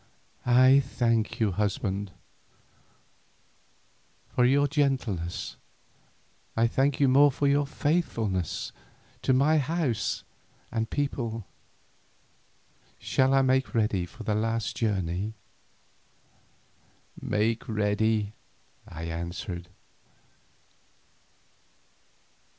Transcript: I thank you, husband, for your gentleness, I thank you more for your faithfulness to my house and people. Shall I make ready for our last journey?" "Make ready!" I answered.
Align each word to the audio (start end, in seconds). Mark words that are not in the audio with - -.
I 0.47 0.79
thank 0.79 1.39
you, 1.39 1.51
husband, 1.51 2.09
for 4.29 4.45
your 4.45 4.67
gentleness, 4.67 5.57
I 6.57 6.65
thank 6.65 6.99
you 6.99 7.07
more 7.07 7.31
for 7.31 7.45
your 7.45 7.67
faithfulness 7.67 8.71
to 9.21 9.31
my 9.31 9.59
house 9.59 10.23
and 10.71 10.89
people. 10.89 11.45
Shall 12.97 13.31
I 13.35 13.43
make 13.43 13.75
ready 13.75 14.07
for 14.07 14.27
our 14.27 14.35
last 14.35 14.75
journey?" 14.75 15.35
"Make 17.21 17.69
ready!" 17.69 18.33
I 18.87 19.03
answered. 19.03 19.69